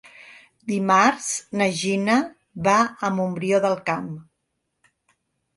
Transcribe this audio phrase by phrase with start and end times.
[0.71, 1.27] Dimarts
[1.61, 2.15] na Gina
[2.69, 4.09] va a Montbrió del Camp.